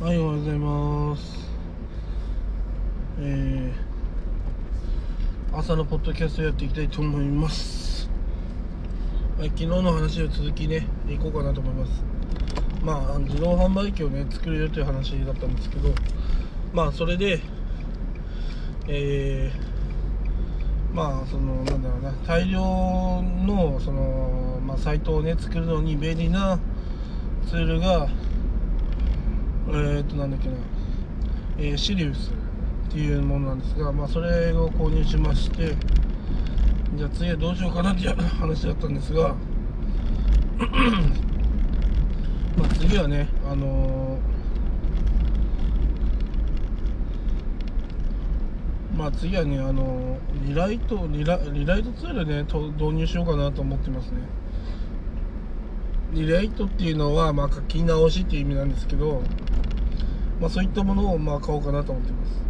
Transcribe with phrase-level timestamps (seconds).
[0.00, 1.48] はい、おはようございます。
[3.20, 8.10] えー、朝のポッドキャストやっていきたいと思います。
[9.38, 12.02] はい、昨日の話を続きね、いこうかなと思います。
[12.82, 15.90] まあ、自動販売機をね、作るよという話だったんですけど、
[16.72, 17.40] まあ、それで、
[18.88, 26.58] えー、まあ、その、なんだろうな、大量の、その、まあ、サイトをね、作るのに便利な
[27.46, 28.08] ツールが、
[29.68, 30.54] えー、となんだっけな、
[31.58, 35.74] えーシリウスっていうものなんですが、まあ、それを購入しまして
[36.96, 39.34] じゃあ次はどうしようかなっていう話だったんですが
[42.56, 44.34] まあ次はねあのー
[48.96, 54.18] まあ次はねあのーリライトリラリライトツールねと導入しようかなと思ってますね。
[56.14, 59.20] リライトっていうのは、まあ、書き直しっていう意味なんですけど、
[60.40, 62.40] まあ、そういったものを、まあ、買おうかなと思ってます。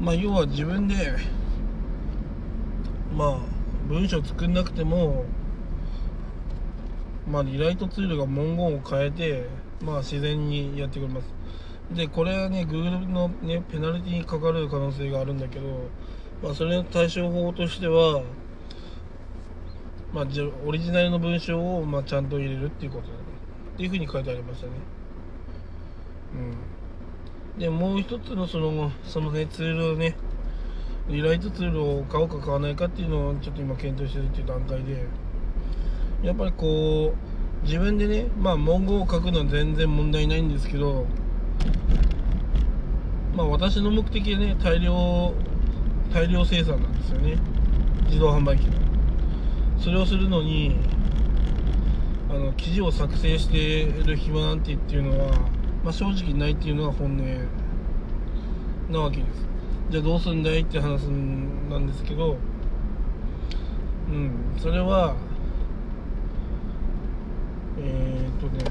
[0.00, 0.94] まあ、要は自分で、
[3.16, 3.38] まあ、
[3.88, 5.24] 文章作んなくても、
[7.26, 9.46] まあ、リライトツールが文言を変えて、
[9.82, 11.34] まあ、自然にやってくれます。
[11.94, 15.88] で、これはね、Google のね、ペナルティにかかる可能性があるんだけど、
[16.42, 18.22] まあ、それの対処法としては、
[20.12, 20.26] まあ、
[20.66, 23.18] オリジナルの文章を、まあ、ちゃんと入れるっていうことだね。
[23.74, 24.72] っていうふうに書いてありましたね。
[26.34, 27.60] うん。
[27.60, 30.16] でもう一つのそのそのねツールをね
[31.08, 35.06] リライトツールを買おうか買わないかっていうのをちょっと今検討してるっていう段階で
[36.22, 41.06] やっぱりこう自分でねまあ文言を書くのは全然問題ないんですけど
[43.34, 45.34] まあ私の目的はね大量
[46.12, 47.36] 大量生産なんですよね。
[48.06, 48.87] 自動販売機の。
[49.80, 50.76] それをするのに
[52.30, 55.32] あの記事を作成している暇なんてっていうのは、
[55.84, 57.22] まあ、正直ないっていうのが本音
[58.92, 59.48] なわけです。
[59.90, 61.04] じゃあどうすんだいって話
[61.70, 62.36] なんですけど
[64.08, 65.14] うんそれは
[67.78, 68.70] えー、っと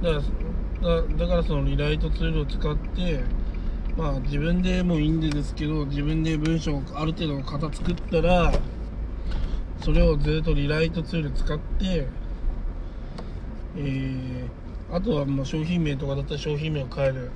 [0.00, 0.26] だか
[0.80, 3.24] らだからそのリライトツールを使って
[3.96, 8.52] まあ自分でもいいんですけど自分で文章をある程度の型作ったら
[9.82, 12.06] それをずっとリライトツール使って、
[13.76, 17.30] えー、あとはもう商品名とかだったら商品名を変える。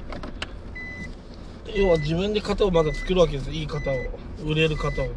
[1.75, 3.51] 要は自分で型をまだ作るわけです。
[3.51, 3.95] いい型を。
[4.45, 5.13] 売れる型をね。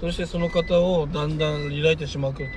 [0.00, 2.48] そしてその型をだんだんリライトしまくる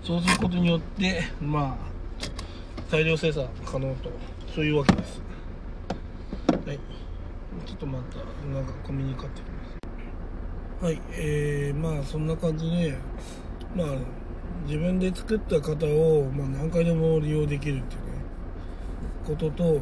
[0.00, 0.06] と。
[0.06, 4.10] そうすることによってまあ大量生産可能と。
[4.54, 5.20] そういうわけです。
[6.66, 6.78] はい。
[7.66, 8.16] ちょっとまた
[8.48, 9.83] なんかコミュニカってきます
[10.84, 12.94] はい、えー、まあそんな感じで、
[13.74, 13.86] まあ
[14.66, 18.18] 自分で作った型を、まあ、何回でも利用できるっていうね、
[19.26, 19.80] ことと、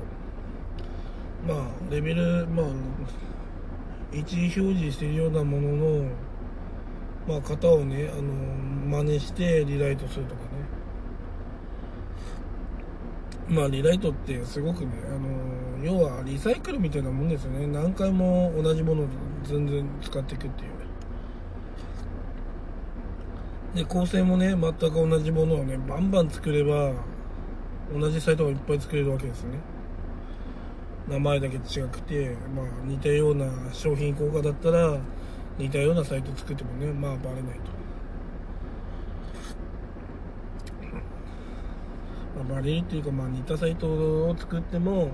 [1.44, 2.66] まあレベル、まあ、
[4.12, 6.04] 一時表示しているようなものの、
[7.26, 10.48] まあ型をね、あの、真似してリライトするとかね。
[13.48, 17.66] まあリライトってすごくね、あの、要はリサイクルみたいなもんですよね。
[17.66, 19.06] 何回も同じものを
[19.42, 20.81] 全然使っていくっていう。
[23.74, 26.92] で構成もね全く同じものをねバンバン作れば
[27.92, 29.58] 同じサイトがいっぱい作れるわけですね。
[31.08, 34.98] 名前だけ違くて、まあ、似たような商品効果だったら
[35.58, 37.72] 似たようなサイト作ってもねまあバレないと、
[42.36, 45.10] まあ、バレるっていうか、まあ、似たサイトを作っても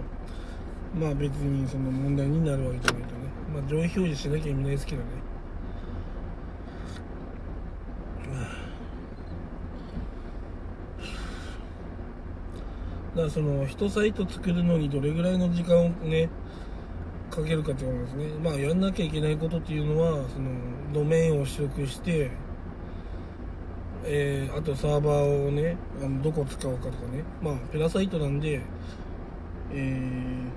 [0.94, 3.22] まあ別にその問題になるわけじゃないとね、
[3.54, 5.27] まあ、上位表示しなきゃ意味ないですけどね。
[13.18, 16.28] だからその一サイト作るのにどれぐらいの時間をね
[17.32, 18.38] かけるかっていうことですね。
[18.38, 20.50] まあやんなきゃいけないことっていうのはその
[20.94, 22.30] ドメインを取得して
[24.04, 27.24] えー、あとサーバーをねあのどこ使うかとかね。
[27.42, 28.60] まあペラサイトなんで
[29.72, 30.48] えー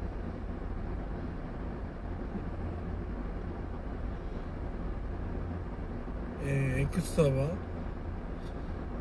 [6.46, 7.71] えー、X サーバー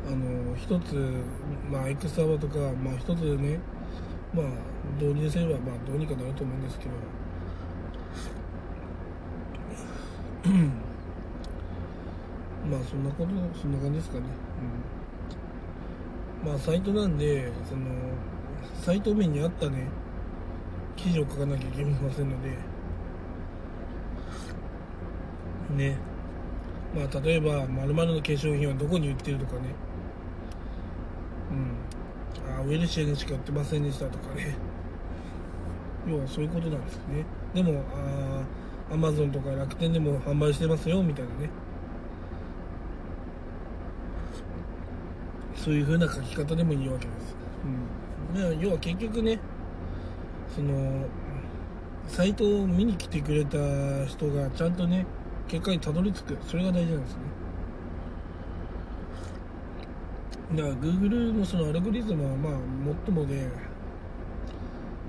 [0.07, 0.95] あの一つ、
[1.69, 3.59] まあ、X サーバーとか、まあ、一つね、
[4.33, 4.45] まあ、
[4.99, 6.91] 導入すれば、まあ、どうにかなると思うんですけど、
[12.69, 14.23] まあ、そんなこと、そんな感じですかね。
[16.43, 17.81] うん、まあ、サイトなんで、その、
[18.81, 19.87] サイト面に合ったね、
[20.95, 22.57] 記事を書かなきゃいけませんので、
[25.75, 25.97] ね、
[26.95, 29.73] まあ、例えば、〇〇の化粧品はどこに売ってるとかね、
[32.57, 34.55] あウェルシェにしか売ってませんでしたとかね。
[36.07, 37.25] 要はそういうことなんですね。
[37.53, 38.43] でもあ
[38.93, 41.49] アマゾンとか楽天でも販売してますよみたいなね。
[45.55, 47.35] そういう風な書き方でもいいわけです、
[48.33, 49.39] うん、要は結局ね
[50.55, 51.05] その
[52.07, 53.59] サイトを見に来てくれた
[54.07, 55.05] 人がちゃんとね
[55.47, 56.37] 結果にたどり着く。
[56.47, 57.19] それが大事なんですね。
[60.55, 62.53] だから Google のそのアルゴリズムはまあ
[63.05, 63.47] 最もで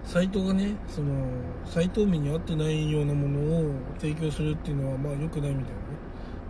[0.05, 1.27] サイトがねその
[1.65, 5.93] サイト名に合ってないようなものを提供するっていうのはまあ良くないみたいなね。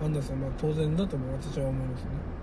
[0.02, 2.41] アンダーさんまあ当然だとも私は思いますね。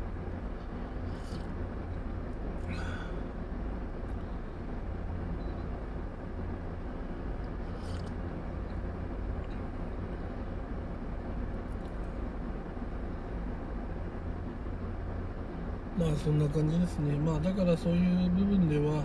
[16.00, 17.18] まあそんな感じですね。
[17.18, 19.04] まあだからそういう部分では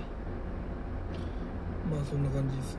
[1.91, 2.79] まあそんな感じです。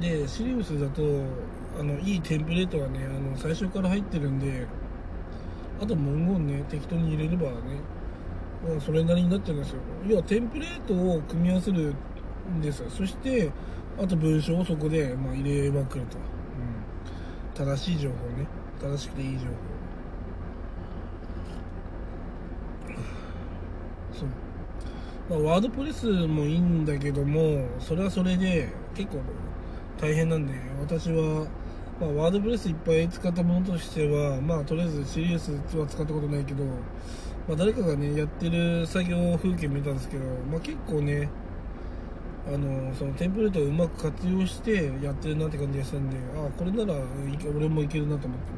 [0.00, 1.02] でシリウスだと
[1.78, 4.66] あのいいテンプレートがねあの最初から入ってるんで
[5.82, 7.56] あと文言ね適当に入れればね、
[8.66, 9.80] まあ、それなりになってるんですよ。
[10.06, 11.94] 要はテンプレートを組み合わせる
[12.60, 12.84] です。
[12.90, 13.50] そして
[13.98, 16.18] あと文章をそこで、まあ、入れまくると。
[16.18, 17.66] うん。
[17.66, 18.46] 正しい情報ね。
[18.80, 19.52] 正しくていい情報。
[24.12, 24.28] そう。
[25.28, 29.20] まあワードプレスもいいんだけどもそれはそれで結構
[30.00, 31.48] 大変なんで私は
[31.98, 36.62] まあ、ワードプレスいっぱい使ったものとしては、まあ、とりあえずシリウスは使ったことないけど、
[37.48, 41.30] まあ、誰かがね、やってる作業風景見たんですけど、まあ、結構ね、
[42.46, 46.94] あのそのテンプレートをうまく活用してやってるなって感じがしたんでああこれなら
[47.56, 48.52] 俺もいけるなと思って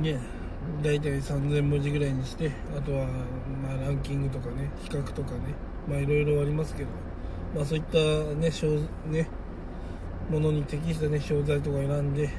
[0.00, 0.44] んで、うん、ね
[0.82, 3.06] 大体3000文字ぐらいにしてあとは、
[3.62, 5.38] まあ、ランキングとかね比較とかね
[5.88, 6.90] まあいろいろありますけど、
[7.54, 7.98] まあ、そういった
[8.36, 8.50] ね
[9.10, 9.28] ね
[10.30, 12.30] ものに適したね商材とか選んで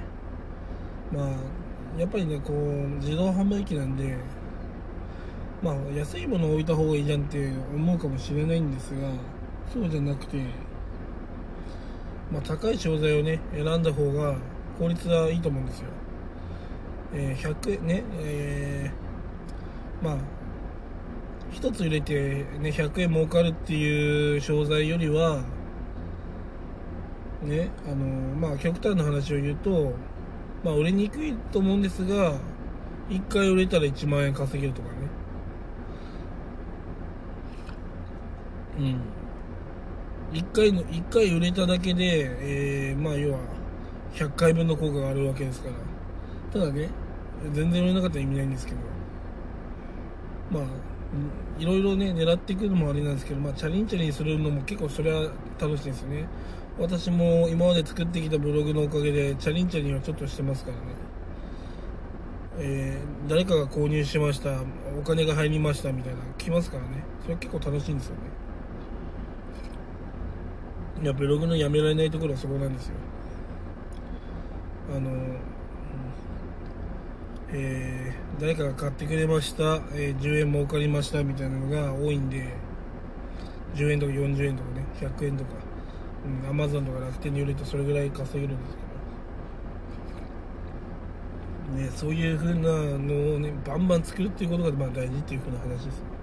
[1.12, 2.56] まあやっぱりねこう
[3.00, 4.18] 自動販売機なんで
[5.66, 9.10] まあ安いものを置いた方がいいじゃんって思うかもしれないんですが
[9.74, 10.38] そうじゃなくて、
[12.32, 14.36] まあ、高い商材をね選んだ方が
[14.78, 15.88] 効率はいいと思うんですよ、
[17.16, 20.18] えー、100円ねえー、まあ
[21.52, 25.42] 1つ入れて、ね、100円儲かるっていう商材よりは
[27.42, 29.94] ねあのまあ極端な話を言うと
[30.64, 32.36] まあ売れにくいと思うんですが
[33.10, 35.05] 1回売れたら1万円稼げるとかね。
[38.80, 39.00] うん。
[40.34, 43.40] 1回の1回売れただけで、えー、まあ要は
[44.14, 46.60] 100回分の効果があるわけですから。
[46.60, 46.90] ただね
[47.54, 48.78] 全然売れなかったら意味ないんですけど。
[50.52, 50.64] まあ
[51.58, 56.28] いろいろね狙っていくのもあれなんですけどまあチャリンチャリンするのも結構それは楽しいですよね。
[56.78, 60.84] 私も今まで作ってきたブログのおかげでチャリンチャリンはちょっとしてますからね。
[62.58, 64.62] えー、誰かが購入しました
[64.98, 67.04] お金が入りましたみたいな来ますからね。
[67.24, 68.45] それ結構楽しいんですよね。
[71.02, 72.94] いやブログのやめられないところはそこなんですよ。
[74.96, 75.12] あの、
[77.50, 82.54] えー、誰かが買ってくれました、えー、10円儲かりましたみたいなのが多いんで
[83.76, 85.52] 10円とか40円とかね100円とか、
[86.44, 88.86] うん、アマゾンとか楽天に売るとそれぐらい稼げるんですけど。
[91.76, 96.15] ねそういう風なのをねバンバン作るっていうことがまあ大事っていう風な話です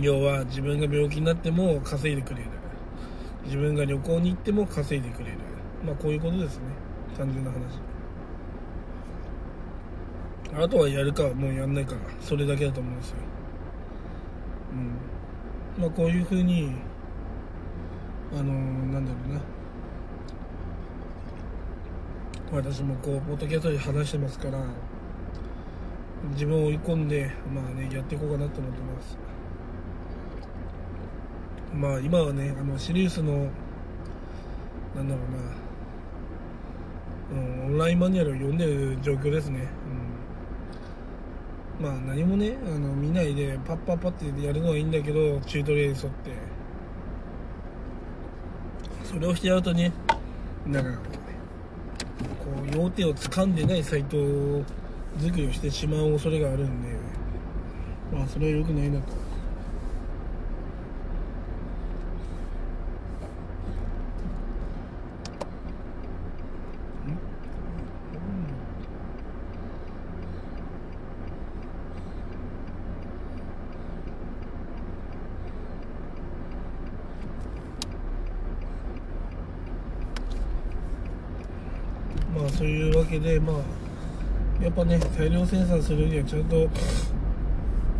[0.00, 2.50] 要は自分が病気になっても稼いでくれる。
[3.44, 5.38] 自分が旅行に行っても稼いでくれる。
[5.84, 6.64] まあこういうことですね。
[7.16, 7.58] 単純な話。
[10.64, 11.94] あとはやるかもうやんないか。
[12.20, 13.16] それだけだと思うんですよ。
[14.72, 15.82] うん。
[15.82, 16.72] まあこういうふうに
[18.32, 19.40] あのー、なんだろうな。
[22.52, 24.64] 私もこうポッドキャストで話してますから
[26.34, 29.23] 自分を追い込んでまあねやっていこうかなと思ってます。
[31.74, 33.48] まあ今はねあのシリウスの
[34.94, 35.20] なんだろ
[37.32, 39.68] うな、うん、オンラインマニュアルを読んでる状況ですね、
[41.80, 46.54] うん、まあ何もねあの見ないでパッパッパってやるのはいいんだけどチュートリアルに沿って。
[49.14, 49.92] それをしてやるとね
[50.66, 50.98] なんかこ
[52.72, 54.16] う要点を掴んでないサイト
[55.20, 56.88] 作りをしてしまう恐れがあるんで
[58.12, 59.24] まあそれは良くないなと
[82.34, 86.68] まあそういうわけでまあやっぱね大量生産するにはちゃんと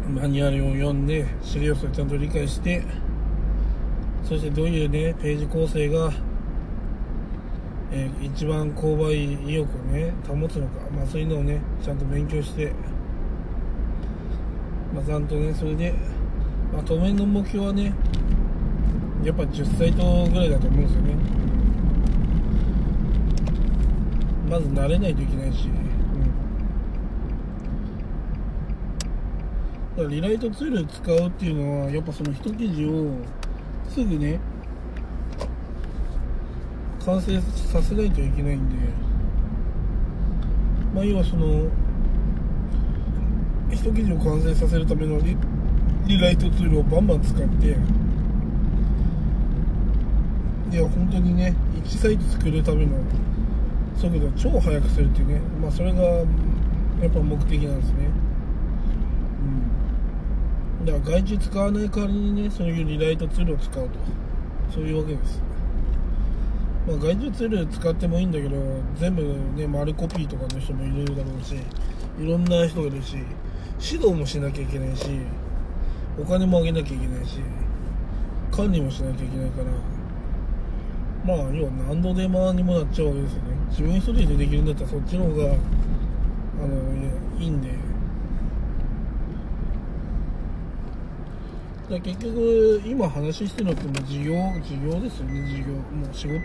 [0.09, 2.83] マニュアルを読んで資料数をちゃんと理解して
[4.23, 6.13] そしてどういうねページ構成が、
[7.91, 12.73] えー、一番購買意欲をね保つのか、まあ、そういうのをねちゃんと勉強して、
[14.95, 15.95] まあ、ちゃんとねそれで、
[16.73, 17.95] まあ、当面の目標はね
[19.23, 21.34] やっぱ10サイトぐらいだと思うんですよね。
[24.49, 25.69] まず慣れないといけないし、
[29.97, 33.11] うん、リライトツール使うっていうのはやっぱその一記事を
[33.89, 34.41] すぐね
[37.05, 39.15] 完成させないといけないんで。
[40.95, 41.69] まあ要はその
[43.71, 45.37] 一記事を完成させるためのリ
[46.07, 47.77] リライトツールをバンバン使って。
[50.71, 52.97] いや本当にね1サイト作るための
[53.97, 58.09] 速度を超速くするっていうねまあそれがやっぱ目的なんですね。
[60.81, 60.87] うん。
[60.87, 63.99] だから外注使わない代わりにねそういうリライトツールを使うと。
[64.73, 65.43] そういうわけです。
[66.87, 68.57] まあ外注ツール使ってもいいんだけど
[68.97, 69.23] 全部
[69.57, 73.17] ね丸コピーとかの人もいるだろうしいろんな人がいるし
[73.81, 75.07] 指導もしなきゃいけないし
[76.21, 77.41] お金もあげなきゃいけないし
[78.53, 79.67] 管理もしなきゃいけないから
[81.25, 83.57] まあ要は何度でもにもなっちゃうわけですよね。
[83.71, 86.77] 自分一人でできるんだったらそっちの方があの
[87.41, 87.71] いいんで。
[91.91, 95.47] だ結局今話してるのってもう事業事業ですよね。
[95.49, 96.41] 事業もう仕事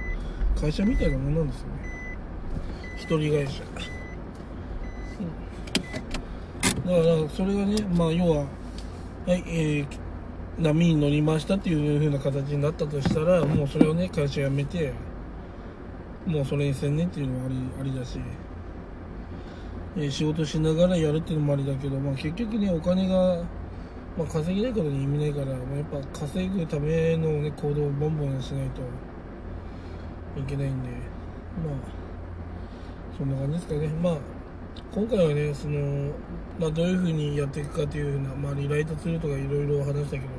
[0.61, 1.73] 会社みたいなもんなんですよね。
[2.97, 3.63] 一人会社、
[6.83, 8.45] うん、だからそれがねまあ要はは
[9.27, 10.08] いえー
[10.61, 14.93] 波に乗りましたっていう風な形になったとしたらもうそれをね会社辞めて
[16.25, 18.19] もうそれに専念っていうのもありありだし、
[19.97, 23.41] え、仕事しながらやるっていうのもありだけど、まあ、結局ねお金が、
[24.17, 28.81] まあ、稼げないことに意味ないから、まあ、やっぱ稼ぐための、ね、行動をボンボンしないと
[30.39, 31.99] いけないんでまあ
[33.17, 33.87] そんな感じですかね。
[33.87, 34.17] まあ
[34.91, 36.11] 今回はねその、
[36.59, 40.38] まあ、どういうふうにやっていくかというふうな、まあ、リライトツールとかいろいろ話したけど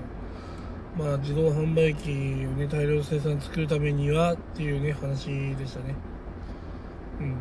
[0.97, 2.11] まあ、自動販売機
[2.47, 5.95] をね大量生産作るためにはっていうね話でしたね。
[7.21, 7.37] うん。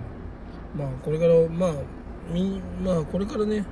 [0.77, 1.73] まあこれからまあ
[2.31, 3.65] みまあこれからね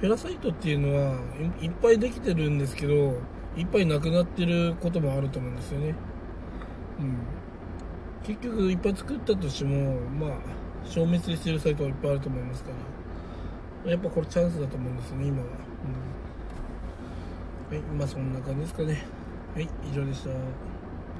[0.00, 1.18] ペラサイトっていうのは
[1.60, 3.18] いっぱいできてるんですけど
[3.56, 5.94] いっぱいなくなってることもあると思うんですよね。
[7.00, 7.16] うん。
[8.26, 10.38] 結局いっぱい作ったとしてもまあ
[10.84, 12.70] 消滅してるサイトはいっぱいあると思いますか
[13.84, 15.50] らやっぱこれチャンスだと思うんですよね今は、うん。
[17.68, 19.04] はいまあそんな感じですかね。
[19.54, 20.30] はい以上でした。